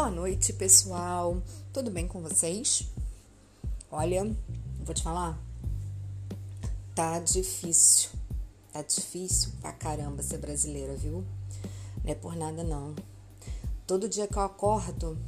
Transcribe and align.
Boa 0.00 0.12
noite, 0.12 0.52
pessoal. 0.52 1.42
Tudo 1.72 1.90
bem 1.90 2.06
com 2.06 2.22
vocês? 2.22 2.88
Olha, 3.90 4.32
vou 4.84 4.94
te 4.94 5.02
falar. 5.02 5.36
Tá 6.94 7.18
difícil. 7.18 8.10
Tá 8.72 8.80
difícil 8.80 9.50
pra 9.60 9.72
caramba 9.72 10.22
ser 10.22 10.38
brasileira, 10.38 10.94
viu? 10.94 11.24
Não 12.04 12.12
é 12.12 12.14
por 12.14 12.36
nada 12.36 12.62
não. 12.62 12.94
Todo 13.88 14.08
dia 14.08 14.28
que 14.28 14.36
eu 14.36 14.42
acordo, 14.42 15.18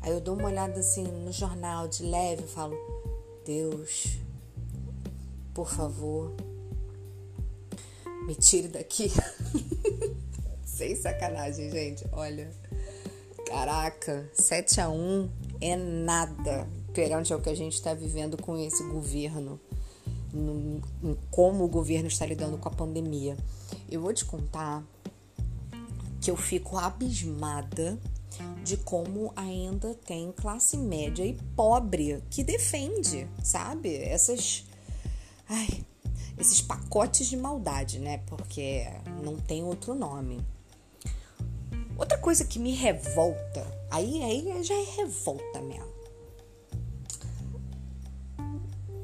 aí 0.00 0.12
eu 0.12 0.20
dou 0.20 0.36
uma 0.36 0.46
olhada 0.46 0.78
assim 0.78 1.02
no 1.02 1.32
jornal 1.32 1.88
de 1.88 2.04
leve 2.04 2.44
e 2.44 2.48
falo: 2.48 2.76
Deus, 3.44 4.20
por 5.52 5.68
favor, 5.68 6.32
me 8.24 8.36
tire 8.36 8.68
daqui. 8.68 9.10
Sem 10.64 10.94
sacanagem, 10.94 11.68
gente. 11.72 12.04
Olha. 12.12 12.65
Caraca, 13.46 14.28
7 14.34 14.80
a 14.80 14.88
1 14.88 15.30
é 15.60 15.76
nada 15.76 16.68
perante 16.92 17.32
ao 17.32 17.40
que 17.40 17.48
a 17.48 17.54
gente 17.54 17.74
está 17.74 17.94
vivendo 17.94 18.36
com 18.36 18.56
esse 18.58 18.82
governo, 18.82 19.60
no, 20.32 20.82
em 21.02 21.16
como 21.30 21.64
o 21.64 21.68
governo 21.68 22.08
está 22.08 22.26
lidando 22.26 22.58
com 22.58 22.68
a 22.68 22.72
pandemia. 22.72 23.36
Eu 23.88 24.00
vou 24.00 24.12
te 24.12 24.24
contar 24.24 24.84
que 26.20 26.28
eu 26.28 26.36
fico 26.36 26.76
abismada 26.76 27.96
de 28.64 28.76
como 28.78 29.32
ainda 29.36 29.94
tem 29.94 30.32
classe 30.32 30.76
média 30.76 31.24
e 31.24 31.34
pobre 31.54 32.22
que 32.28 32.42
defende, 32.42 33.28
sabe? 33.44 33.94
Essas. 33.94 34.64
Ai, 35.48 35.84
esses 36.36 36.60
pacotes 36.60 37.28
de 37.28 37.36
maldade, 37.36 38.00
né? 38.00 38.18
Porque 38.26 38.86
não 39.22 39.36
tem 39.36 39.62
outro 39.62 39.94
nome. 39.94 40.44
Outra 41.96 42.18
coisa 42.18 42.44
que 42.44 42.58
me 42.58 42.74
revolta, 42.74 43.66
aí, 43.90 44.22
aí 44.22 44.62
já 44.62 44.74
é 44.74 44.84
revolta 44.96 45.60
mesmo. 45.62 45.96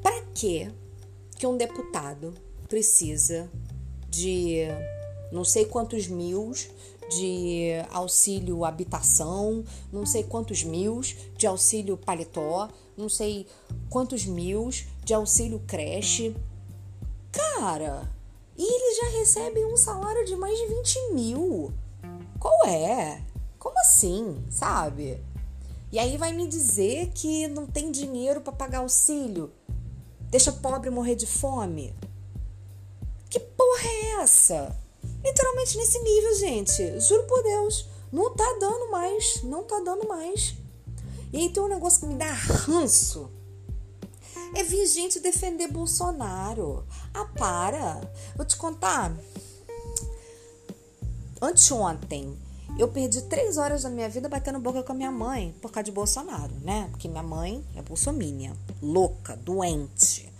Para 0.01 0.21
que 0.33 0.71
que 1.37 1.47
um 1.47 1.57
deputado 1.57 2.33
precisa 2.69 3.49
de 4.09 4.67
não 5.31 5.43
sei 5.43 5.65
quantos 5.65 6.07
mil 6.07 6.51
de 7.09 7.71
auxílio 7.91 8.63
habitação, 8.63 9.63
não 9.91 10.05
sei 10.05 10.23
quantos 10.23 10.63
mil 10.63 11.01
de 11.35 11.47
auxílio 11.47 11.97
paletó, 11.97 12.69
não 12.95 13.09
sei 13.09 13.47
quantos 13.89 14.25
mil 14.25 14.69
de 15.03 15.13
auxílio 15.13 15.61
creche. 15.65 16.35
Cara, 17.31 18.09
e 18.57 18.63
eles 18.63 18.97
já 18.97 19.17
recebem 19.19 19.65
um 19.65 19.75
salário 19.75 20.23
de 20.25 20.35
mais 20.35 20.57
de 20.57 20.67
20 20.67 21.13
mil. 21.13 21.73
Qual 22.43 22.65
é? 22.67 23.21
Como 23.57 23.79
assim, 23.79 24.43
sabe? 24.51 25.23
E 25.93 25.97
aí 25.97 26.17
vai 26.17 26.33
me 26.33 26.45
dizer 26.45 27.09
que 27.15 27.47
não 27.47 27.65
tem 27.65 27.89
dinheiro 27.89 28.41
para 28.41 28.51
pagar 28.51 28.79
auxílio, 28.79 29.49
deixa 30.23 30.51
pobre 30.51 30.89
morrer 30.89 31.15
de 31.15 31.25
fome. 31.25 31.95
Que 33.29 33.39
porra 33.39 33.85
é 33.85 34.21
essa? 34.23 34.77
Literalmente 35.23 35.77
nesse 35.77 35.97
nível, 35.99 36.35
gente. 36.35 36.99
Juro 36.99 37.23
por 37.27 37.41
Deus, 37.43 37.87
não 38.11 38.35
tá 38.35 38.57
dando 38.59 38.91
mais, 38.91 39.41
não 39.43 39.63
tá 39.63 39.79
dando 39.79 40.05
mais. 40.05 40.53
E 41.31 41.37
aí 41.37 41.49
tem 41.49 41.63
um 41.63 41.69
negócio 41.69 42.01
que 42.01 42.07
me 42.07 42.15
dá 42.15 42.33
ranço. 42.33 43.31
É 44.53 44.63
vir 44.63 44.85
gente 44.85 45.21
defender 45.21 45.69
Bolsonaro. 45.69 46.85
Ah, 47.13 47.23
para. 47.23 48.01
Vou 48.35 48.45
te 48.45 48.57
contar 48.57 49.15
anteontem, 51.43 52.37
eu 52.77 52.87
perdi 52.87 53.21
três 53.23 53.57
horas 53.57 53.83
da 53.83 53.89
minha 53.89 54.09
vida 54.09 54.27
batendo 54.27 54.59
boca 54.59 54.81
com 54.81 54.91
a 54.91 54.95
minha 54.95 55.11
mãe 55.11 55.53
por 55.61 55.71
causa 55.71 55.85
de 55.85 55.91
Bolsonaro, 55.91 56.53
né? 56.63 56.87
Porque 56.91 57.07
minha 57.07 57.21
mãe 57.21 57.63
é 57.75 57.81
bolsomínia, 57.81 58.53
louca, 58.81 59.35
doente. 59.35 60.31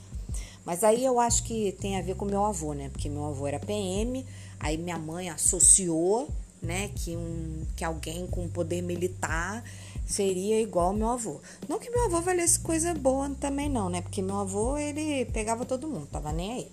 Mas 0.66 0.84
aí 0.84 1.04
eu 1.04 1.20
acho 1.20 1.44
que 1.44 1.74
tem 1.74 1.98
a 1.98 2.02
ver 2.02 2.16
com 2.16 2.26
meu 2.26 2.44
avô, 2.44 2.74
né? 2.74 2.90
Porque 2.90 3.10
meu 3.10 3.26
avô 3.26 3.46
era 3.46 3.60
PM, 3.60 4.26
aí 4.60 4.78
minha 4.78 4.98
mãe 4.98 5.30
associou, 5.30 6.28
né, 6.62 6.90
que, 6.96 7.18
um, 7.18 7.66
que 7.76 7.84
alguém 7.84 8.26
com 8.26 8.48
poder 8.48 8.82
militar 8.82 9.64
seria 10.08 10.62
igual 10.62 10.88
ao 10.88 10.94
meu 10.94 11.10
avô. 11.10 11.42
Não 11.68 11.78
que 11.78 11.90
meu 11.90 12.06
avô 12.06 12.22
valesse 12.22 12.60
coisa 12.60 12.94
boa 12.94 13.30
também 13.40 13.70
não, 13.70 13.90
né? 13.90 14.02
Porque 14.02 14.22
meu 14.22 14.38
avô, 14.38 14.78
ele 14.78 15.26
pegava 15.26 15.66
todo 15.66 15.88
mundo, 15.88 16.08
tava 16.08 16.32
nem 16.32 16.54
aí. 16.54 16.72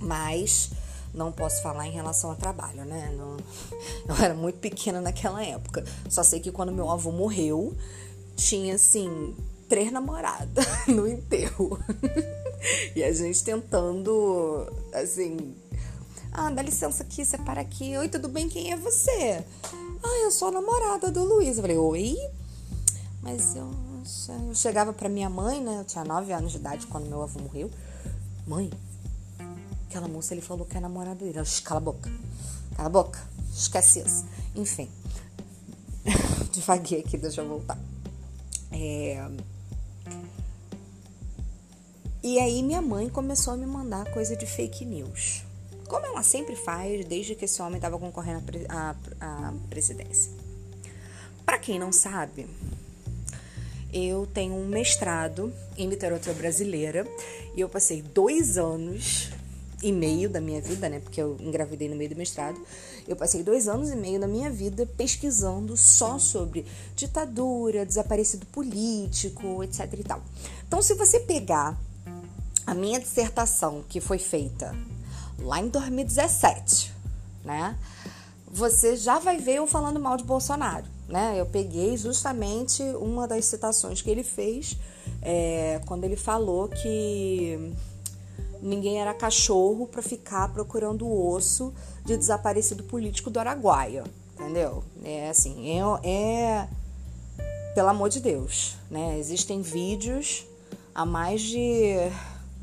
Mas 0.00 0.70
não 1.16 1.32
posso 1.32 1.62
falar 1.62 1.86
em 1.86 1.92
relação 1.92 2.30
ao 2.30 2.36
trabalho, 2.36 2.84
né? 2.84 3.12
Não, 3.16 3.36
eu 4.06 4.22
era 4.22 4.34
muito 4.34 4.58
pequena 4.58 5.00
naquela 5.00 5.42
época. 5.42 5.84
Só 6.08 6.22
sei 6.22 6.38
que 6.38 6.52
quando 6.52 6.72
meu 6.72 6.90
avô 6.90 7.10
morreu, 7.10 7.74
tinha 8.36 8.74
assim 8.74 9.34
três 9.68 9.90
namoradas 9.90 10.66
no 10.86 11.08
enterro. 11.08 11.78
e 12.94 13.02
a 13.02 13.12
gente 13.12 13.42
tentando, 13.42 14.70
assim, 14.92 15.56
ah, 16.30 16.50
dá 16.50 16.60
licença 16.60 17.02
aqui, 17.02 17.24
separa 17.24 17.62
aqui. 17.62 17.96
Oi, 17.96 18.08
tudo 18.08 18.28
bem? 18.28 18.48
Quem 18.48 18.72
é 18.72 18.76
você? 18.76 19.42
Ah, 20.04 20.18
eu 20.22 20.30
sou 20.30 20.48
a 20.48 20.52
namorada 20.52 21.10
do 21.10 21.24
Luiz. 21.24 21.56
Eu 21.56 21.62
falei, 21.62 21.78
oi? 21.78 22.16
Mas 23.22 23.56
eu, 23.56 23.70
eu 24.48 24.54
chegava 24.54 24.92
pra 24.92 25.08
minha 25.08 25.30
mãe, 25.30 25.60
né? 25.62 25.78
Eu 25.80 25.84
tinha 25.84 26.04
nove 26.04 26.32
anos 26.32 26.52
de 26.52 26.58
idade 26.58 26.86
quando 26.86 27.08
meu 27.08 27.22
avô 27.22 27.40
morreu. 27.40 27.70
Mãe, 28.46 28.70
aquela 29.88 30.08
moça 30.08 30.34
ele 30.34 30.40
falou 30.40 30.66
que 30.66 30.76
é 30.76 30.80
namorada 30.80 31.24
dele. 31.24 31.38
Ela, 31.38 31.46
cala 31.64 31.78
a 31.78 31.82
boca. 31.82 32.10
Cala 32.76 32.88
a 32.88 32.90
boca. 32.90 33.20
Esquece 33.52 34.00
isso. 34.00 34.24
Enfim. 34.54 34.88
Devaguei 36.52 37.00
aqui, 37.00 37.16
deixa 37.16 37.40
eu 37.40 37.48
voltar. 37.48 37.78
É... 38.70 39.26
E 42.22 42.38
aí 42.40 42.62
minha 42.62 42.82
mãe 42.82 43.08
começou 43.08 43.54
a 43.54 43.56
me 43.56 43.66
mandar 43.66 44.10
coisa 44.12 44.36
de 44.36 44.46
fake 44.46 44.84
news. 44.84 45.44
Como 45.88 46.04
ela 46.04 46.22
sempre 46.22 46.56
faz 46.56 47.04
desde 47.06 47.36
que 47.36 47.44
esse 47.44 47.62
homem 47.62 47.76
estava 47.76 47.98
concorrendo 47.98 48.42
à 48.68 49.54
presidência. 49.70 50.32
Para 51.44 51.58
quem 51.58 51.78
não 51.78 51.92
sabe, 51.92 52.48
eu 53.92 54.26
tenho 54.26 54.54
um 54.54 54.66
mestrado 54.66 55.52
em 55.78 55.88
literatura 55.88 56.34
brasileira 56.34 57.06
e 57.54 57.60
eu 57.60 57.68
passei 57.68 58.02
dois 58.02 58.58
anos 58.58 59.30
e 59.82 59.92
meio 59.92 60.28
da 60.28 60.40
minha 60.40 60.60
vida, 60.60 60.88
né? 60.88 61.00
Porque 61.00 61.20
eu 61.20 61.36
engravidei 61.40 61.88
no 61.88 61.96
meio 61.96 62.10
do 62.10 62.16
mestrado. 62.16 62.58
Eu 63.06 63.14
passei 63.14 63.42
dois 63.42 63.68
anos 63.68 63.90
e 63.90 63.96
meio 63.96 64.18
da 64.18 64.26
minha 64.26 64.50
vida 64.50 64.86
pesquisando 64.96 65.76
só 65.76 66.18
sobre 66.18 66.64
ditadura, 66.94 67.84
desaparecido 67.84 68.46
político, 68.46 69.62
etc 69.62 69.92
e 69.98 70.04
tal. 70.04 70.22
Então, 70.66 70.80
se 70.80 70.94
você 70.94 71.20
pegar 71.20 71.78
a 72.66 72.74
minha 72.74 72.98
dissertação 72.98 73.84
que 73.88 74.00
foi 74.00 74.18
feita 74.18 74.74
lá 75.38 75.60
em 75.60 75.68
2017, 75.68 76.92
né? 77.44 77.78
Você 78.48 78.96
já 78.96 79.18
vai 79.18 79.38
ver 79.38 79.56
eu 79.56 79.66
falando 79.66 80.00
mal 80.00 80.16
de 80.16 80.24
Bolsonaro, 80.24 80.86
né? 81.08 81.38
Eu 81.38 81.46
peguei 81.46 81.96
justamente 81.96 82.82
uma 83.00 83.28
das 83.28 83.44
citações 83.44 84.00
que 84.00 84.10
ele 84.10 84.24
fez 84.24 84.76
é, 85.22 85.80
quando 85.86 86.04
ele 86.04 86.16
falou 86.16 86.68
que 86.68 87.72
ninguém 88.62 89.00
era 89.00 89.14
cachorro 89.14 89.86
para 89.86 90.02
ficar 90.02 90.52
procurando 90.52 91.06
o 91.06 91.32
osso 91.32 91.72
de 92.04 92.16
desaparecido 92.16 92.82
político 92.84 93.30
do 93.30 93.38
Araguaia, 93.38 94.04
entendeu? 94.34 94.82
É 95.04 95.28
assim, 95.28 95.70
é, 95.70 96.08
é 96.08 96.68
pelo 97.74 97.88
amor 97.88 98.08
de 98.08 98.20
Deus, 98.20 98.76
né? 98.90 99.18
Existem 99.18 99.60
vídeos 99.60 100.46
há 100.94 101.04
mais 101.04 101.42
de 101.42 101.94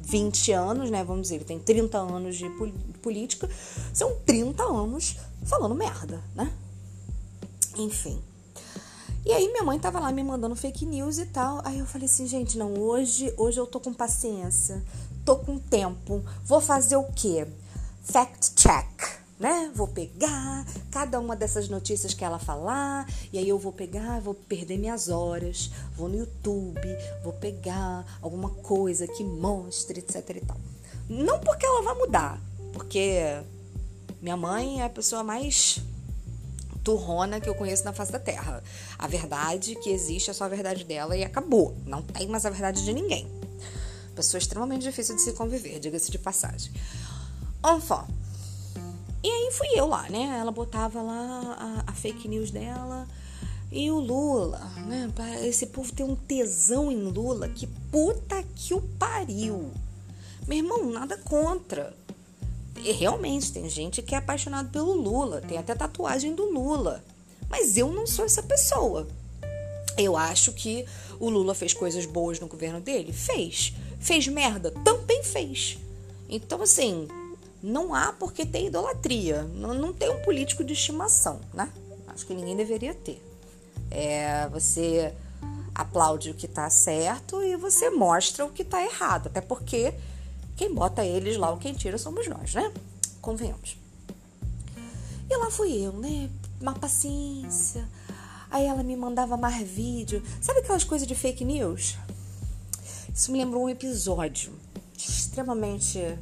20 0.02 0.52
anos, 0.52 0.90
né? 0.90 1.04
Vamos 1.04 1.24
dizer, 1.24 1.36
ele 1.36 1.46
tem 1.46 1.59
30 1.59 1.98
anos 1.98 2.36
de 2.36 2.50
política, 3.02 3.50
são 3.94 4.16
30 4.25 4.64
anos 4.64 5.18
falando 5.45 5.75
merda, 5.75 6.22
né? 6.36 6.51
Enfim. 7.78 8.22
E 9.25 9.31
aí 9.31 9.48
minha 9.48 9.63
mãe 9.63 9.80
tava 9.80 10.00
lá 10.00 10.12
me 10.12 10.22
mandando 10.22 10.56
fake 10.56 10.86
news 10.86 11.18
e 11.18 11.25
tal. 11.25 11.62
Aí 11.63 11.80
eu 11.80 11.86
falei 11.86 12.07
assim, 12.07 12.28
gente, 12.28 12.57
não, 12.57 12.74
hoje, 12.74 13.34
hoje 13.38 13.57
eu 13.57 13.66
tô 13.66 13.80
com 13.80 13.94
paciência 13.94 14.84
tô 15.25 15.38
com 15.38 15.58
tempo, 15.58 16.24
vou 16.44 16.60
fazer 16.60 16.96
o 16.96 17.06
quê? 17.16 17.48
Fact 18.04 18.54
check, 18.56 19.22
né? 19.40 19.72
Vou 19.74 19.88
pegar 19.88 20.66
cada 20.92 21.20
uma 21.20 21.36
dessas 21.36 21.70
notícias 21.70 22.14
que 22.14 22.24
ela 22.24 22.40
falar, 22.40 23.08
e 23.31 23.38
aí 23.38 23.48
eu 23.48 23.58
vou 23.58 23.72
pegar, 23.72 24.20
vou 24.20 24.34
perder 24.34 24.78
minhas 24.78 25.10
horas, 25.10 25.72
vou 25.96 26.10
no 26.10 26.18
YouTube, 26.18 26.80
vou 27.24 27.34
pegar 27.34 28.06
alguma 28.22 28.50
coisa 28.50 29.08
que 29.08 29.24
mostre, 29.24 30.00
etc 30.00 30.38
e 30.38 30.42
tal. 30.42 30.58
Não 31.10 31.40
porque 31.40 31.66
ela 31.66 31.81
vai 31.81 31.96
mudar, 31.96 32.42
porque 32.74 33.42
minha 34.22 34.38
mãe 34.38 34.81
é 34.81 34.86
a 34.86 34.90
pessoa 34.90 35.24
mais 35.24 35.81
turrona 36.84 37.40
que 37.40 37.48
eu 37.48 37.56
conheço 37.56 37.86
na 37.86 37.94
face 37.94 38.12
da 38.12 38.19
terra. 38.19 38.62
A 39.00 39.08
verdade 39.08 39.76
que 39.76 39.90
existe 39.90 40.30
é 40.30 40.34
só 40.34 40.44
a 40.44 40.50
verdade 40.50 40.84
dela 40.84 41.16
e 41.16 41.24
acabou. 41.24 41.76
Não 41.86 42.02
tem 42.02 42.28
mais 42.28 42.46
a 42.46 42.50
verdade 42.50 42.84
de 42.84 42.94
ninguém. 42.94 43.43
Pessoa 44.15 44.39
extremamente 44.39 44.83
difícil 44.83 45.15
de 45.15 45.21
se 45.21 45.33
conviver, 45.33 45.80
diga-se 45.80 46.12
de 46.12 46.18
passagem. 46.18 46.71
Enfim. 47.65 48.13
E 49.24 49.30
aí 49.30 49.51
fui 49.54 49.68
eu 49.75 49.88
lá, 49.88 50.10
né? 50.10 50.38
Ela 50.39 50.51
botava 50.51 51.01
lá 51.01 51.83
a, 51.88 51.92
a 51.92 51.94
fake 51.94 52.27
news 52.27 52.51
dela. 52.51 53.07
E 53.71 53.89
o 53.89 54.00
Lula, 54.00 54.60
né? 54.86 55.12
Esse 55.44 55.65
povo 55.68 55.92
tem 55.92 56.06
um 56.06 56.15
tesão 56.15 56.92
em 56.92 57.04
Lula 57.04 57.50
que 57.50 57.65
puta 57.92 58.44
que 58.56 58.74
o 58.74 58.81
pariu. 58.81 59.71
Meu 60.48 60.57
irmão, 60.57 60.92
nada 60.92 61.18
contra. 61.18 61.95
E 62.83 62.92
realmente 62.92 63.51
tem 63.51 63.69
gente 63.69 64.01
que 64.01 64.13
é 64.13 64.18
apaixonado 64.18 64.69
pelo 64.69 64.94
Lula, 64.94 65.42
tem 65.42 65.57
até 65.57 65.74
tatuagem 65.74 66.36
do 66.36 66.51
Lula. 66.51 67.04
Mas 67.50 67.77
eu 67.77 67.92
não 67.92 68.06
sou 68.06 68.25
essa 68.25 68.44
pessoa. 68.44 69.07
Eu 69.98 70.18
acho 70.18 70.51
que 70.51 70.86
o 71.19 71.30
Lula 71.30 71.56
fez 71.56 71.74
coisas 71.74 72.06
boas 72.06 72.39
no 72.39 72.48
governo 72.48 72.81
dele? 72.81 73.13
Fez. 73.13 73.74
Fez 74.04 74.28
merda? 74.28 74.70
Também 74.84 75.24
fez. 75.24 75.80
Então, 76.28 76.62
assim, 76.62 77.08
não 77.64 77.96
há 77.96 78.12
por 78.12 78.34
que 78.34 78.46
ter 78.46 78.66
idolatria. 78.66 79.44
Não, 79.44 79.74
não 79.74 79.94
tem 79.94 80.10
um 80.10 80.22
político 80.22 80.62
de 80.62 80.74
estimação, 80.74 81.40
né? 81.54 81.72
Acho 82.08 82.26
que 82.26 82.34
ninguém 82.34 82.54
deveria 82.54 82.94
ter. 82.94 83.24
É, 83.90 84.46
você 84.50 85.14
aplaude 85.74 86.32
o 86.32 86.34
que 86.34 86.48
está 86.48 86.70
certo 86.70 87.42
e 87.42 87.56
você 87.56 87.90
mostra 87.90 88.44
o 88.44 88.50
que 88.50 88.64
está 88.64 88.84
errado. 88.84 89.28
Até 89.28 89.40
porque 89.40 89.94
quem 90.58 90.74
bota 90.74 91.06
eles 91.06 91.38
lá, 91.38 91.54
o 91.54 91.58
quem 91.58 91.74
tira 91.74 91.98
somos 91.98 92.28
nós, 92.28 92.54
né? 92.54 92.74
Convenhamos. 93.22 93.78
E 95.30 95.38
lá 95.38 95.50
fui 95.50 95.82
eu, 95.82 95.94
né? 95.94 96.30
Uma 96.60 96.74
paciência. 96.74 97.88
Aí 98.52 98.66
ela 98.66 98.84
me 98.84 98.98
mandava 98.98 99.38
mais 99.38 99.66
vídeo. 99.66 100.22
Sabe 100.42 100.60
aquelas 100.60 100.84
coisas 100.84 101.08
de 101.08 101.16
fake 101.16 101.46
news? 101.46 101.96
Isso 103.13 103.31
me 103.31 103.38
lembrou 103.38 103.65
um 103.65 103.69
episódio 103.69 104.51
extremamente 104.98 106.18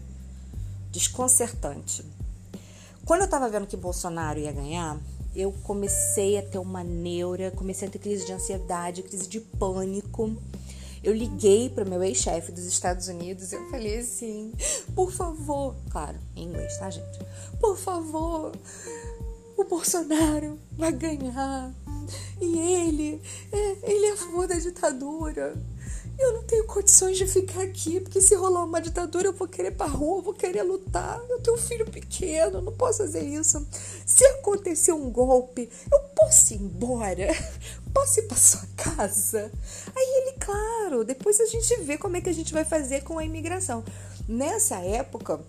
desconcertante. 0.92 2.04
Quando 3.06 3.22
eu 3.22 3.30
tava 3.30 3.50
vendo 3.50 3.66
que 3.66 3.78
Bolsonaro 3.78 4.38
ia 4.38 4.52
ganhar, 4.52 5.00
eu 5.34 5.54
comecei 5.64 6.38
a 6.38 6.42
ter 6.42 6.58
uma 6.58 6.84
neura, 6.84 7.50
comecei 7.52 7.88
a 7.88 7.92
ter 7.92 7.98
crise 7.98 8.26
de 8.26 8.34
ansiedade, 8.34 9.04
crise 9.04 9.26
de 9.30 9.40
pânico. 9.40 10.36
Eu 11.02 11.14
liguei 11.14 11.70
para 11.70 11.86
o 11.86 11.90
meu 11.90 12.04
ex-chefe 12.04 12.52
dos 12.52 12.66
Estados 12.66 13.08
Unidos 13.08 13.54
eu 13.54 13.70
falei 13.70 14.00
assim: 14.00 14.52
por 14.94 15.14
favor, 15.14 15.74
claro, 15.90 16.20
em 16.36 16.44
inglês, 16.44 16.78
tá, 16.78 16.90
gente? 16.90 17.20
Por 17.58 17.78
favor, 17.78 18.52
o 19.58 19.64
Bolsonaro 19.64 20.60
vai 20.74 20.92
ganhar. 20.92 21.74
E 22.42 22.60
ele, 22.60 23.22
é, 23.52 23.92
ele 23.92 24.06
é 24.08 24.12
a 24.12 24.18
favor 24.18 24.46
da 24.46 24.60
ditadura. 24.60 25.56
Eu 26.18 26.34
não 26.34 26.44
tenho 26.44 26.66
condições 26.66 27.18
de 27.18 27.26
ficar 27.26 27.64
aqui, 27.64 28.00
porque 28.00 28.22
se 28.22 28.36
rolar 28.36 28.64
uma 28.64 28.82
ditadura 28.82 29.28
eu 29.28 29.34
vou 29.34 29.48
querer 29.48 29.72
pra 29.72 29.88
rua, 29.88 30.22
vou 30.22 30.34
querer 30.34 30.62
lutar. 30.62 31.20
Eu 31.30 31.40
tenho 31.40 31.58
um 31.58 31.60
filho 31.60 31.86
pequeno, 31.86 32.62
não 32.62 32.72
posso 32.72 33.00
fazer 33.00 33.24
isso. 33.24 33.66
Se 34.06 34.24
acontecer 34.26 34.92
um 34.92 35.10
golpe, 35.10 35.70
eu 35.92 36.00
posso 36.16 36.54
ir 36.54 36.62
embora? 36.62 37.28
Posso 37.94 38.22
ir 38.22 38.24
pra 38.24 38.38
sua 38.38 38.66
casa? 38.78 39.52
Aí 39.94 40.22
ele, 40.22 40.38
claro, 40.40 41.04
depois 41.04 41.42
a 41.42 41.46
gente 41.46 41.76
vê 41.82 41.98
como 41.98 42.16
é 42.16 42.22
que 42.22 42.30
a 42.30 42.34
gente 42.34 42.54
vai 42.54 42.64
fazer 42.64 43.04
com 43.04 43.20
a 43.20 43.26
imigração. 43.26 43.84
Nessa 44.30 44.78
época, 44.78 45.42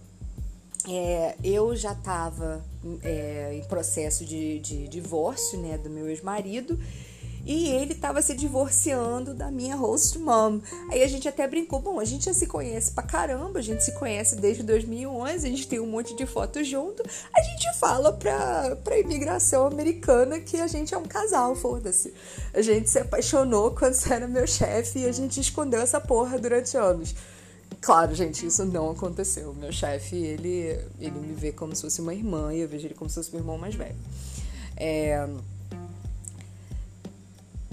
é, 0.89 1.37
eu 1.45 1.77
já 1.77 1.93
estava 1.93 2.65
é, 3.03 3.55
em 3.55 3.63
processo 3.65 4.25
de, 4.25 4.59
de 4.59 4.89
divórcio 4.89 5.57
né, 5.61 5.79
do 5.79 5.89
meu 5.89 6.09
ex-marido 6.09 6.77
e 7.45 7.69
ele 7.69 7.93
estava 7.93 8.23
se 8.23 8.35
divorciando 8.35 9.35
da 9.35 9.51
minha 9.51 9.77
host 9.77 10.19
mom. 10.19 10.61
Aí 10.91 11.03
a 11.03 11.09
gente 11.09 11.29
até 11.29 11.47
brincou, 11.47 11.81
bom, 11.81 11.99
a 11.99 12.05
gente 12.05 12.27
já 12.27 12.35
se 12.35 12.47
conhece 12.47 12.93
pra 12.93 13.03
caramba, 13.03 13.59
a 13.59 13.63
gente 13.63 13.85
se 13.85 13.93
conhece 13.93 14.37
desde 14.37 14.63
2011, 14.63 15.47
a 15.47 15.51
gente 15.51 15.67
tem 15.67 15.81
um 15.81 15.87
monte 15.87 16.15
de 16.15 16.27
fotos 16.27 16.67
junto, 16.67 17.03
a 17.35 17.43
gente 17.43 17.79
fala 17.79 18.13
pra, 18.13 18.77
pra 18.77 18.99
imigração 18.99 19.67
americana 19.67 20.41
que 20.41 20.59
a 20.59 20.67
gente 20.67 20.95
é 20.95 20.99
um 20.99 21.05
casal, 21.05 21.55
foda-se. 21.55 22.15
A 22.55 22.63
gente 22.63 22.89
se 22.89 22.99
apaixonou 22.99 23.73
quando 23.77 23.95
você 23.95 24.15
era 24.15 24.29
meu 24.29 24.47
chefe 24.47 25.01
e 25.01 25.07
a 25.07 25.13
gente 25.13 25.41
escondeu 25.41 25.81
essa 25.81 26.01
porra 26.01 26.39
durante 26.39 26.77
anos. 26.77 27.15
Claro, 27.81 28.15
gente, 28.15 28.47
isso 28.47 28.65
não 28.65 28.91
aconteceu. 28.91 29.53
Meu 29.55 29.73
chefe, 29.73 30.15
ele, 30.15 30.79
ele 31.01 31.19
me 31.19 31.35
vê 31.35 31.51
como 31.51 31.75
se 31.75 31.83
fosse 31.83 32.01
uma 32.01 32.15
irmã 32.15 32.55
e 32.55 32.61
eu 32.61 32.69
vejo 32.69 32.87
ele 32.87 32.95
como 32.95 33.11
se 33.11 33.17
fosse 33.17 33.31
meu 33.33 33.41
irmão 33.41 33.59
mais 33.59 33.75
velho. 33.75 33.97
É... 34.77 35.29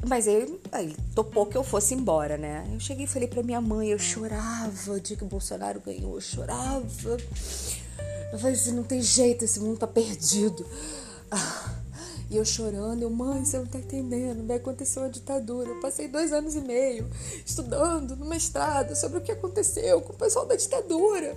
Mas 0.08 0.28
ele, 0.28 0.60
ele 0.74 0.96
topou 1.14 1.46
que 1.46 1.58
eu 1.58 1.64
fosse 1.64 1.94
embora, 1.94 2.38
né? 2.38 2.68
Eu 2.74 2.80
cheguei 2.80 3.06
e 3.06 3.08
falei 3.08 3.28
pra 3.28 3.44
minha 3.44 3.60
mãe, 3.60 3.90
eu 3.90 4.00
chorava 4.00 4.94
o 4.94 5.00
dia 5.00 5.18
que 5.18 5.24
o 5.24 5.28
Bolsonaro 5.28 5.82
ganhou, 5.82 6.16
eu 6.16 6.22
chorava. 6.22 6.86
Eu 8.32 8.40
falei 8.40 8.54
assim, 8.54 8.72
não 8.72 8.84
tem 8.84 9.02
jeito, 9.02 9.44
esse 9.44 9.60
mundo 9.60 9.78
tá 9.78 9.88
perdido. 9.88 10.66
E 12.30 12.38
eu 12.38 12.46
chorando, 12.46 13.02
eu, 13.02 13.10
mãe, 13.10 13.44
você 13.44 13.58
não 13.58 13.66
tá 13.66 13.80
entendendo, 13.80 14.46
vai 14.46 14.58
acontecer 14.58 15.00
uma 15.00 15.10
ditadura. 15.10 15.70
Eu 15.70 15.80
passei 15.80 16.08
dois 16.08 16.32
anos 16.32 16.54
e 16.54 16.62
meio 16.62 17.10
estudando 17.44 18.16
no 18.16 18.26
mestrado 18.26 18.96
sobre 18.96 19.18
o 19.18 19.22
que 19.22 19.32
aconteceu 19.32 20.00
com 20.02 20.14
o 20.14 20.16
pessoal 20.16 20.46
da 20.46 20.56
ditadura. 20.56 21.36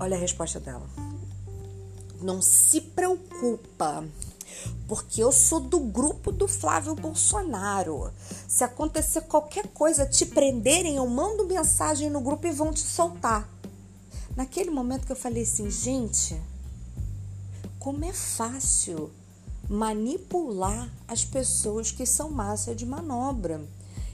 Olha 0.00 0.16
a 0.16 0.20
resposta 0.20 0.58
dela. 0.58 0.88
Não 2.22 2.40
se 2.40 2.80
preocupa 2.80 4.02
porque 4.86 5.22
eu 5.22 5.30
sou 5.30 5.60
do 5.60 5.78
grupo 5.78 6.32
do 6.32 6.48
Flávio 6.48 6.94
Bolsonaro. 6.94 8.12
Se 8.46 8.64
acontecer 8.64 9.22
qualquer 9.22 9.68
coisa, 9.68 10.06
te 10.06 10.26
prenderem, 10.26 10.96
eu 10.96 11.06
mando 11.06 11.46
mensagem 11.46 12.10
no 12.10 12.20
grupo 12.20 12.46
e 12.46 12.52
vão 12.52 12.72
te 12.72 12.80
soltar. 12.80 13.48
Naquele 14.36 14.70
momento 14.70 15.06
que 15.06 15.12
eu 15.12 15.16
falei 15.16 15.42
assim, 15.42 15.70
gente, 15.70 16.40
como 17.78 18.04
é 18.04 18.12
fácil 18.12 19.10
manipular 19.68 20.90
as 21.06 21.24
pessoas 21.24 21.90
que 21.90 22.06
são 22.06 22.30
massa 22.30 22.74
de 22.74 22.86
manobra. 22.86 23.60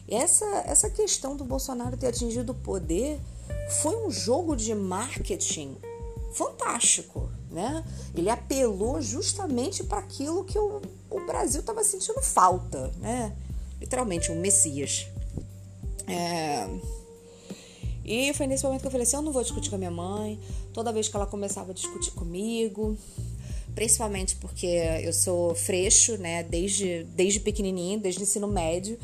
Essa, 0.08 0.44
essa 0.66 0.90
questão 0.90 1.36
do 1.36 1.44
Bolsonaro 1.44 1.96
ter 1.96 2.08
atingido 2.08 2.52
o 2.52 2.56
poder 2.56 3.20
foi 3.81 3.96
um 4.04 4.10
jogo 4.10 4.56
de 4.56 4.75
marketing 4.75 5.76
fantástico 6.32 7.31
né? 7.54 7.84
Ele 8.14 8.28
apelou 8.28 9.00
justamente 9.00 9.84
para 9.84 9.98
aquilo 9.98 10.44
que 10.44 10.58
o, 10.58 10.82
o 11.08 11.20
Brasil 11.24 11.60
estava 11.60 11.84
sentindo 11.84 12.20
falta, 12.20 12.92
né? 12.98 13.32
Literalmente, 13.80 14.32
um 14.32 14.40
Messias. 14.40 15.06
É... 16.06 16.68
E 18.04 18.34
foi 18.34 18.46
nesse 18.46 18.64
momento 18.64 18.82
que 18.82 18.86
eu 18.88 18.90
falei 18.90 19.06
assim: 19.06 19.16
eu 19.16 19.22
não 19.22 19.32
vou 19.32 19.42
discutir 19.42 19.70
com 19.70 19.76
a 19.76 19.78
minha 19.78 19.90
mãe. 19.90 20.38
Toda 20.72 20.92
vez 20.92 21.08
que 21.08 21.16
ela 21.16 21.26
começava 21.26 21.70
a 21.70 21.74
discutir 21.74 22.10
comigo, 22.10 22.98
principalmente 23.74 24.36
porque 24.36 24.66
eu 25.02 25.12
sou 25.12 25.55
freixo, 25.55 26.19
né? 26.19 26.43
Desde, 26.43 27.05
desde 27.14 27.40
pequenininho, 27.40 28.00
desde 28.00 28.20
o 28.20 28.24
ensino 28.24 28.48
médio 28.48 28.98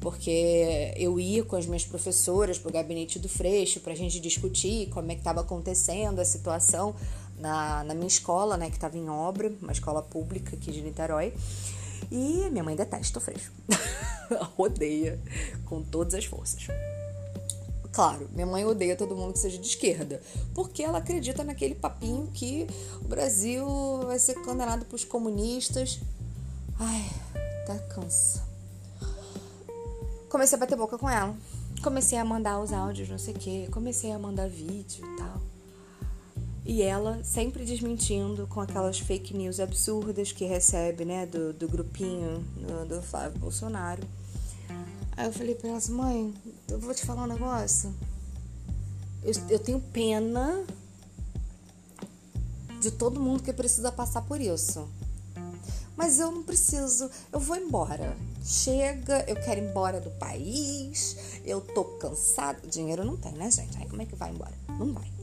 porque 0.00 0.92
eu 0.96 1.18
ia 1.18 1.42
com 1.42 1.56
as 1.56 1.66
minhas 1.66 1.84
professoras 1.84 2.58
para 2.58 2.68
o 2.68 2.72
gabinete 2.72 3.18
do 3.18 3.28
Freixo 3.28 3.80
para 3.80 3.92
a 3.92 3.96
gente 3.96 4.20
discutir 4.20 4.88
como 4.90 5.10
é 5.10 5.14
que 5.14 5.20
estava 5.20 5.40
acontecendo 5.40 6.20
a 6.20 6.24
situação 6.24 6.94
na, 7.38 7.84
na 7.84 7.94
minha 7.94 8.06
escola, 8.06 8.56
né, 8.56 8.68
que 8.68 8.76
estava 8.76 8.96
em 8.96 9.08
obra, 9.08 9.52
uma 9.60 9.72
escola 9.72 10.02
pública 10.02 10.56
aqui 10.56 10.70
de 10.70 10.80
Niterói. 10.80 11.32
E 12.10 12.48
minha 12.50 12.62
mãe 12.62 12.76
detesta 12.76 13.18
o 13.18 13.22
Freixo. 13.22 13.52
odeia 14.56 15.20
com 15.64 15.82
todas 15.82 16.14
as 16.14 16.24
forças. 16.24 16.66
Claro, 17.92 18.28
minha 18.34 18.46
mãe 18.46 18.64
odeia 18.64 18.94
todo 18.94 19.16
mundo 19.16 19.32
que 19.32 19.38
seja 19.38 19.56
de 19.56 19.66
esquerda, 19.66 20.20
porque 20.54 20.82
ela 20.82 20.98
acredita 20.98 21.42
naquele 21.42 21.74
papinho 21.74 22.30
que 22.32 22.66
o 23.00 23.08
Brasil 23.08 23.66
vai 24.06 24.18
ser 24.18 24.34
condenado 24.42 24.84
para 24.84 24.94
os 24.94 25.04
comunistas. 25.04 25.98
Ai, 26.78 27.06
até 27.62 27.78
cansa. 27.94 28.44
Comecei 30.28 30.56
a 30.56 30.60
bater 30.60 30.76
boca 30.76 30.98
com 30.98 31.08
ela. 31.08 31.34
Comecei 31.82 32.18
a 32.18 32.24
mandar 32.24 32.60
os 32.60 32.70
áudios, 32.72 33.08
não 33.08 33.18
sei 33.18 33.32
o 33.32 33.38
quê. 33.38 33.68
Comecei 33.72 34.12
a 34.12 34.18
mandar 34.18 34.46
vídeo 34.46 35.02
e 35.02 35.16
tal. 35.16 35.55
E 36.68 36.82
ela 36.82 37.22
sempre 37.22 37.64
desmentindo 37.64 38.44
com 38.48 38.60
aquelas 38.60 38.98
fake 38.98 39.32
news 39.32 39.60
absurdas 39.60 40.32
que 40.32 40.44
recebe, 40.44 41.04
né, 41.04 41.24
do, 41.24 41.52
do 41.52 41.68
grupinho 41.68 42.44
do, 42.56 42.96
do 42.96 43.02
Flávio 43.02 43.38
Bolsonaro. 43.38 44.02
Aí 45.16 45.26
eu 45.26 45.32
falei 45.32 45.54
pra 45.54 45.68
ela 45.68 45.78
assim, 45.78 45.92
mãe, 45.92 46.34
eu 46.68 46.80
vou 46.80 46.92
te 46.92 47.06
falar 47.06 47.22
um 47.22 47.28
negócio. 47.28 47.94
Eu, 49.22 49.32
eu 49.48 49.58
tenho 49.60 49.80
pena 49.80 50.66
de 52.80 52.90
todo 52.90 53.20
mundo 53.20 53.44
que 53.44 53.52
precisa 53.52 53.92
passar 53.92 54.22
por 54.22 54.40
isso. 54.40 54.88
Mas 55.96 56.18
eu 56.18 56.32
não 56.32 56.42
preciso, 56.42 57.08
eu 57.32 57.38
vou 57.38 57.56
embora. 57.56 58.16
Chega, 58.44 59.24
eu 59.28 59.36
quero 59.36 59.60
ir 59.60 59.70
embora 59.70 60.00
do 60.00 60.10
país, 60.10 61.16
eu 61.44 61.60
tô 61.60 61.84
cansada. 61.84 62.66
Dinheiro 62.66 63.04
não 63.04 63.16
tem, 63.16 63.32
né, 63.32 63.50
gente? 63.52 63.78
Aí 63.78 63.88
como 63.88 64.02
é 64.02 64.04
que 64.04 64.16
vai 64.16 64.30
embora? 64.30 64.52
Não 64.68 64.92
vai. 64.92 65.15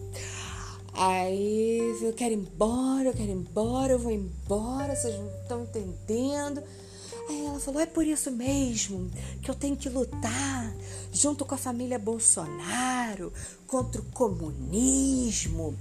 Aí 0.94 1.98
eu 2.02 2.14
quero 2.14 2.34
ir 2.34 2.38
embora, 2.38 3.10
eu 3.10 3.14
quero 3.14 3.30
ir 3.30 3.36
embora, 3.36 3.94
eu 3.94 4.00
vou 4.00 4.12
embora, 4.12 4.96
vocês 4.96 5.16
não 5.16 5.28
estão 5.42 5.64
entendendo. 5.64 6.62
Aí 7.30 7.46
ela 7.46 7.60
falou: 7.60 7.82
é 7.82 7.86
por 7.86 8.06
isso 8.06 8.30
mesmo 8.32 9.10
que 9.42 9.50
eu 9.50 9.56
tenho 9.56 9.76
que 9.76 9.90
lutar 9.90 10.74
junto 11.12 11.46
com 11.46 11.56
a 11.56 11.58
família 11.58 11.98
Bolsonaro 11.98 13.34
contra 13.66 14.02
o 14.02 14.06
comunismo, 14.06 15.76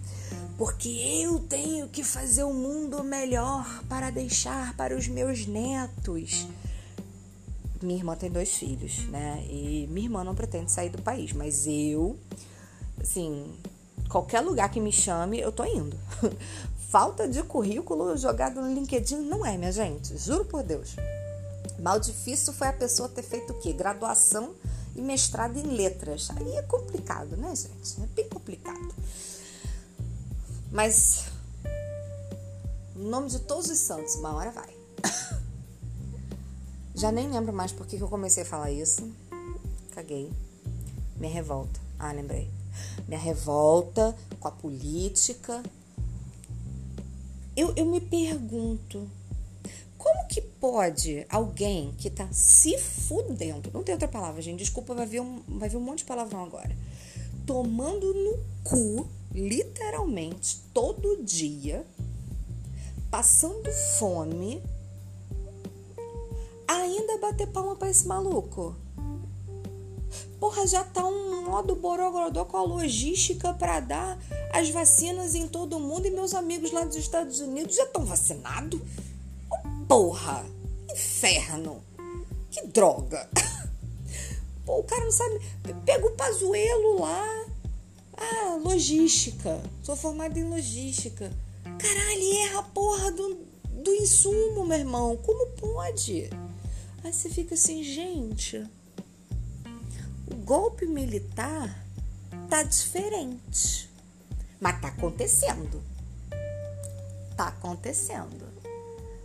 porque 0.56 0.88
eu 0.88 1.40
tenho 1.40 1.88
que 1.88 2.02
fazer 2.02 2.44
o 2.44 2.48
um 2.48 2.54
mundo 2.54 3.02
melhor 3.04 3.82
para 3.88 4.10
deixar 4.10 4.74
para 4.76 4.96
os 4.96 5.08
meus 5.08 5.46
netos. 5.46 6.46
Minha 7.82 7.98
irmã 7.98 8.14
tem 8.14 8.30
dois 8.30 8.54
filhos, 8.54 9.04
né? 9.08 9.44
E 9.50 9.88
minha 9.90 10.06
irmã 10.06 10.22
não 10.22 10.34
pretende 10.34 10.70
sair 10.70 10.88
do 10.88 11.02
país, 11.02 11.32
mas 11.32 11.66
eu, 11.66 12.16
assim, 13.00 13.52
qualquer 14.12 14.40
lugar 14.42 14.70
que 14.70 14.78
me 14.78 14.92
chame, 14.92 15.40
eu 15.40 15.50
tô 15.50 15.64
indo. 15.64 15.98
Falta 16.90 17.26
de 17.26 17.42
currículo 17.42 18.14
jogado 18.18 18.60
no 18.60 18.72
LinkedIn 18.72 19.22
não 19.22 19.44
é, 19.44 19.56
minha 19.56 19.72
gente, 19.72 20.18
juro 20.18 20.44
por 20.44 20.62
Deus. 20.62 20.94
Mal 21.78 21.98
difícil 21.98 22.52
foi 22.52 22.68
a 22.68 22.72
pessoa 22.74 23.08
ter 23.08 23.22
feito 23.22 23.54
o 23.54 23.58
quê? 23.58 23.72
Graduação 23.72 24.54
e 24.94 25.00
mestrado 25.00 25.56
em 25.56 25.62
letras. 25.62 26.28
Aí 26.36 26.56
é 26.56 26.62
complicado, 26.62 27.34
né, 27.38 27.56
gente? 27.56 28.02
É 28.02 28.06
bem 28.14 28.28
complicado. 28.28 28.94
Mas, 30.70 31.24
em 32.94 33.08
nome 33.08 33.30
de 33.30 33.38
todos 33.40 33.70
os 33.70 33.78
santos, 33.78 34.14
uma 34.16 34.34
hora 34.34 34.50
vai. 34.50 34.76
Já 36.94 37.10
nem 37.10 37.30
lembro 37.30 37.52
mais 37.52 37.72
por 37.72 37.86
que 37.86 37.98
eu 37.98 38.08
comecei 38.08 38.42
a 38.42 38.46
falar 38.46 38.70
isso. 38.70 39.10
Caguei. 39.92 40.30
Minha 41.16 41.32
revolta. 41.32 41.80
Ah, 41.98 42.12
lembrei. 42.12 42.61
Minha 43.06 43.20
revolta 43.20 44.16
com 44.38 44.48
a 44.48 44.50
política. 44.50 45.62
Eu, 47.56 47.72
eu 47.76 47.84
me 47.84 48.00
pergunto 48.00 49.08
como 50.02 50.26
que 50.26 50.40
pode 50.40 51.24
alguém 51.28 51.94
que 51.96 52.10
tá 52.10 52.28
se 52.32 52.76
fudendo, 52.76 53.70
não 53.72 53.84
tem 53.84 53.94
outra 53.94 54.08
palavra, 54.08 54.42
gente, 54.42 54.58
desculpa, 54.58 54.94
vai 54.94 55.06
vir 55.06 55.20
um, 55.20 55.40
vai 55.46 55.68
vir 55.68 55.76
um 55.76 55.80
monte 55.80 55.98
de 55.98 56.04
palavrão 56.06 56.42
agora, 56.42 56.76
tomando 57.46 58.12
no 58.12 58.38
cu, 58.64 59.08
literalmente, 59.32 60.60
todo 60.74 61.22
dia, 61.22 61.86
passando 63.12 63.70
fome, 63.98 64.60
ainda 66.66 67.18
bater 67.18 67.46
palma 67.46 67.76
pra 67.76 67.90
esse 67.90 68.06
maluco? 68.06 68.74
Porra, 70.38 70.66
já 70.66 70.84
tá 70.84 71.04
um 71.04 71.44
modo 71.44 71.76
borogodó 71.76 72.44
com 72.44 72.56
a 72.56 72.62
logística 72.62 73.52
para 73.54 73.80
dar 73.80 74.18
as 74.52 74.70
vacinas 74.70 75.34
em 75.34 75.46
todo 75.46 75.80
mundo 75.80 76.06
e 76.06 76.10
meus 76.10 76.34
amigos 76.34 76.72
lá 76.72 76.84
dos 76.84 76.96
Estados 76.96 77.40
Unidos 77.40 77.76
já 77.76 77.84
estão 77.84 78.04
vacinados? 78.04 78.80
Porra! 79.88 80.44
Inferno! 80.90 81.82
Que 82.50 82.66
droga! 82.66 83.28
Pô, 84.64 84.78
o 84.78 84.84
cara 84.84 85.04
não 85.04 85.12
sabe. 85.12 85.40
Pega 85.84 86.06
o 86.06 86.12
pazuelo 86.12 87.00
lá. 87.00 87.46
Ah, 88.16 88.58
logística. 88.62 89.60
Sou 89.82 89.96
formada 89.96 90.38
em 90.38 90.48
logística. 90.48 91.32
Caralho, 91.64 92.36
erra 92.44 92.60
a 92.60 92.62
porra 92.62 93.10
do, 93.10 93.38
do 93.64 93.90
insumo, 93.94 94.64
meu 94.64 94.78
irmão. 94.78 95.16
Como 95.16 95.46
pode? 95.52 96.30
Aí 97.02 97.12
você 97.12 97.28
fica 97.28 97.54
assim, 97.54 97.82
gente. 97.82 98.64
O 100.32 100.34
golpe 100.34 100.86
militar 100.86 101.84
tá 102.48 102.62
diferente. 102.62 103.86
Mas 104.58 104.80
tá 104.80 104.88
acontecendo. 104.88 105.82
Tá 107.36 107.48
acontecendo. 107.48 108.48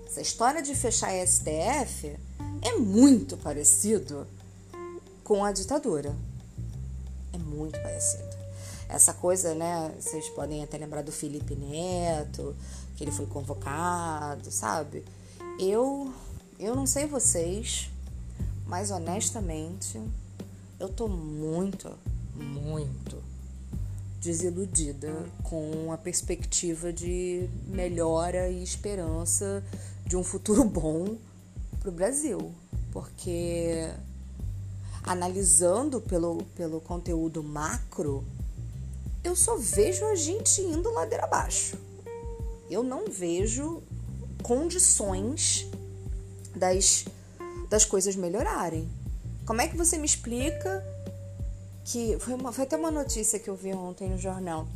Essa 0.06 0.20
história 0.20 0.62
de 0.62 0.76
fechar 0.76 1.12
a 1.12 1.26
STF 1.26 2.18
é 2.62 2.76
muito 2.78 3.38
parecido 3.38 4.28
com 5.24 5.46
a 5.46 5.54
ditadura. 5.54 6.14
É 7.32 7.38
muito 7.38 7.80
parecido. 7.82 8.36
Essa 8.90 9.14
coisa, 9.14 9.56
né? 9.56 9.94
Vocês 9.98 10.28
podem 10.30 10.62
até 10.62 10.78
lembrar 10.78 11.04
do 11.04 11.12
Felipe 11.12 11.56
Neto, 11.56 12.54
que 12.98 13.04
ele 13.06 13.12
foi 13.12 13.28
convocado, 13.28 14.52
sabe? 14.52 15.06
Eu, 15.58 16.14
eu 16.60 16.76
não 16.76 16.86
sei 16.86 17.06
vocês, 17.06 17.90
mas 18.66 18.92
honestamente, 18.92 20.02
eu 20.80 20.90
tô 20.90 21.08
muito, 21.08 21.92
muito 22.36 23.18
desiludida 24.22 25.12
com 25.44 25.92
a 25.92 25.98
perspectiva 25.98 26.92
de 26.94 27.50
melhora 27.68 28.50
e 28.50 28.62
esperança 28.62 29.64
de 30.06 30.16
um 30.16 30.24
futuro 30.24 30.64
bom 30.70 31.18
para 31.80 31.90
o 31.90 31.92
Brasil, 31.92 32.52
porque 32.92 33.90
analisando 35.04 36.02
pelo, 36.02 36.44
pelo 36.56 36.82
conteúdo 36.82 37.42
macro, 37.42 38.24
eu 39.24 39.36
só 39.36 39.58
vejo 39.58 40.06
a 40.06 40.16
gente 40.16 40.62
indo 40.62 40.92
ladeira 40.92 41.24
abaixo. 41.24 41.78
Eu 42.70 42.84
não 42.84 43.10
vejo 43.10 43.82
condições 44.44 45.68
das, 46.56 47.06
das 47.70 47.86
coisas 47.86 48.16
melhorarem. 48.16 48.88
Como 49.48 49.62
é 49.62 49.68
que 49.70 49.78
você 49.78 49.98
me 49.98 50.06
explica 50.06 50.86
que. 51.86 52.20
Foi, 52.20 52.34
uma, 52.34 52.52
foi 52.52 52.66
até 52.66 52.76
uma 52.76 52.92
notícia 52.92 53.40
que 53.40 53.50
eu 53.50 53.56
vi 53.56 53.74
ontem 53.74 54.10
no 54.10 54.18
jornal. 54.20 54.68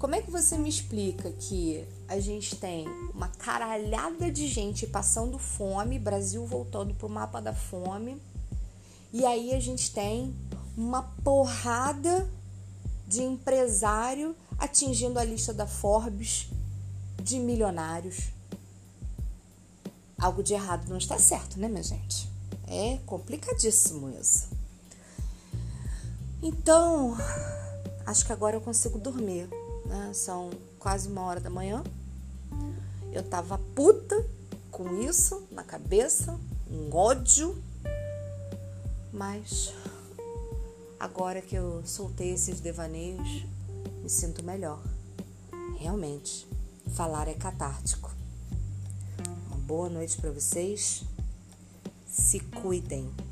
Como 0.00 0.16
é 0.16 0.20
que 0.20 0.32
você 0.32 0.58
me 0.58 0.68
explica 0.68 1.30
que 1.30 1.86
a 2.08 2.18
gente 2.18 2.56
tem 2.56 2.88
uma 3.14 3.28
caralhada 3.28 4.28
de 4.28 4.48
gente 4.48 4.84
passando 4.84 5.38
fome, 5.38 5.96
Brasil 5.96 6.44
voltando 6.44 6.92
pro 6.92 7.08
mapa 7.08 7.40
da 7.40 7.54
fome, 7.54 8.20
e 9.12 9.24
aí 9.24 9.54
a 9.54 9.60
gente 9.60 9.92
tem 9.92 10.34
uma 10.76 11.04
porrada 11.22 12.28
de 13.06 13.22
empresário 13.22 14.34
atingindo 14.58 15.20
a 15.20 15.24
lista 15.24 15.54
da 15.54 15.68
Forbes 15.68 16.48
de 17.22 17.38
milionários? 17.38 18.30
Algo 20.18 20.42
de 20.42 20.52
errado 20.52 20.88
não 20.88 20.98
está 20.98 21.16
certo, 21.16 21.60
né, 21.60 21.68
minha 21.68 21.82
gente? 21.84 22.35
É 22.66 22.98
complicadíssimo 23.06 24.10
isso. 24.10 24.48
Então, 26.42 27.16
acho 28.04 28.24
que 28.24 28.32
agora 28.32 28.56
eu 28.56 28.60
consigo 28.60 28.98
dormir. 28.98 29.48
Né? 29.84 30.12
São 30.14 30.50
quase 30.78 31.08
uma 31.08 31.22
hora 31.22 31.40
da 31.40 31.50
manhã. 31.50 31.82
Eu 33.12 33.22
tava 33.22 33.58
puta 33.74 34.24
com 34.70 35.00
isso 35.00 35.46
na 35.50 35.64
cabeça, 35.64 36.38
um 36.70 36.94
ódio, 36.94 37.56
mas 39.12 39.72
agora 41.00 41.40
que 41.40 41.54
eu 41.54 41.82
soltei 41.86 42.32
esses 42.32 42.60
devaneios, 42.60 43.46
me 44.02 44.10
sinto 44.10 44.42
melhor. 44.42 44.78
Realmente, 45.78 46.46
falar 46.94 47.26
é 47.26 47.34
catártico. 47.34 48.14
Uma 49.46 49.56
boa 49.56 49.88
noite 49.88 50.18
para 50.18 50.30
vocês. 50.30 51.02
Se 52.16 52.40
cuidem. 52.40 53.25